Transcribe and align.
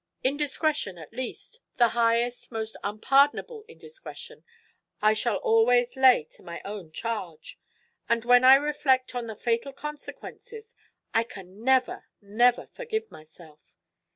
Indiscretion, 0.23 0.97
at 0.97 1.13
least, 1.13 1.61
the 1.77 1.89
highest, 1.89 2.51
most 2.51 2.75
unpardonable 2.83 3.63
indiscretion, 3.67 4.43
I 4.99 5.13
shall 5.13 5.35
always 5.35 5.95
lay 5.95 6.23
to 6.31 6.43
ray 6.43 6.59
own 6.65 6.91
charge: 6.91 7.59
and, 8.09 8.25
when 8.25 8.43
I 8.43 8.55
reflect 8.55 9.13
on 9.13 9.27
the 9.27 9.35
fatal 9.35 9.73
consequences, 9.73 10.73
I 11.13 11.21
can 11.23 11.63
never, 11.63 12.07
never 12.19 12.65
forgive 12.65 13.11
myself." 13.11 13.77